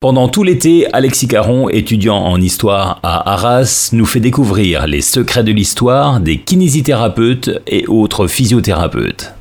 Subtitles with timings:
[0.00, 5.44] Pendant tout l'été, Alexis Caron, étudiant en histoire à Arras, nous fait découvrir les secrets
[5.44, 9.34] de l'histoire des kinésithérapeutes et autres physiothérapeutes.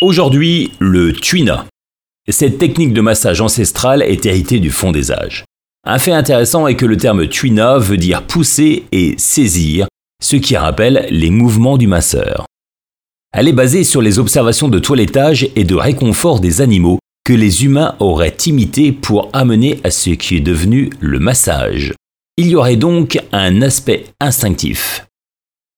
[0.00, 1.66] Aujourd'hui, le tuina.
[2.28, 5.44] Cette technique de massage ancestrale est héritée du fond des âges.
[5.84, 9.86] Un fait intéressant est que le terme tuina veut dire pousser et saisir,
[10.20, 12.44] ce qui rappelle les mouvements du masseur.
[13.32, 17.64] Elle est basée sur les observations de toilettage et de réconfort des animaux que les
[17.64, 21.92] humains auraient imité pour amener à ce qui est devenu le massage.
[22.36, 25.08] Il y aurait donc un aspect instinctif.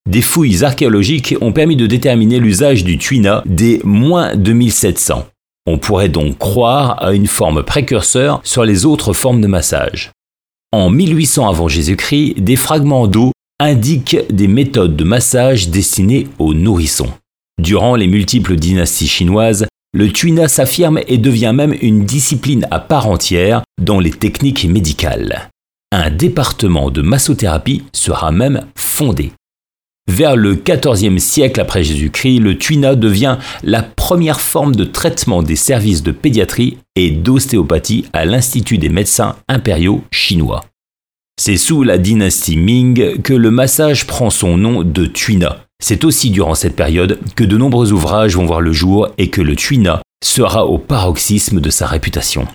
[0.07, 5.27] Des fouilles archéologiques ont permis de déterminer l'usage du tuina dès moins 2700.
[5.67, 10.13] On pourrait donc croire à une forme précurseur sur les autres formes de massage.
[10.71, 17.11] En 1800 avant Jésus-Christ, des fragments d'eau indiquent des méthodes de massage destinées aux nourrissons.
[17.59, 23.09] Durant les multiples dynasties chinoises, le tuina s'affirme et devient même une discipline à part
[23.09, 25.51] entière dans les techniques médicales.
[25.93, 29.33] Un département de massothérapie sera même fondé.
[30.09, 35.57] Vers le XIVe siècle après Jésus-Christ, le tuina devient la première forme de traitement des
[35.57, 40.65] services de pédiatrie et d'ostéopathie à l'Institut des médecins impériaux chinois.
[41.41, 46.31] C'est sous la dynastie Ming que le massage prend son nom de tuina, c'est aussi
[46.31, 50.03] durant cette période que de nombreux ouvrages vont voir le jour et que le tuina
[50.23, 52.49] sera au paroxysme de sa réputation.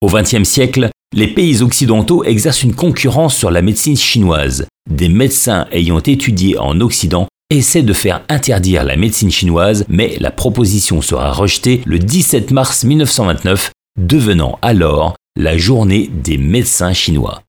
[0.00, 4.66] Au XXe siècle, les pays occidentaux exercent une concurrence sur la médecine chinoise.
[4.90, 10.30] Des médecins ayant étudié en Occident essaient de faire interdire la médecine chinoise, mais la
[10.30, 17.42] proposition sera rejetée le 17 mars 1929, devenant alors la journée des médecins chinois.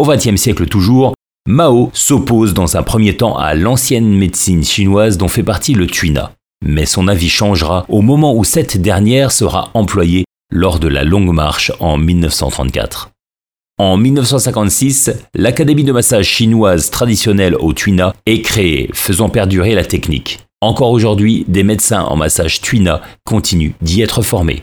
[0.00, 1.14] Au XXe siècle toujours,
[1.48, 6.30] Mao s'oppose dans un premier temps à l'ancienne médecine chinoise dont fait partie le tuina.
[6.64, 11.32] Mais son avis changera au moment où cette dernière sera employée lors de la Longue
[11.34, 13.10] Marche en 1934.
[13.78, 20.38] En 1956, l'Académie de massage chinoise traditionnelle au tuina est créée, faisant perdurer la technique.
[20.60, 24.56] Encore aujourd'hui, des médecins en massage tuina continuent d'y être formés.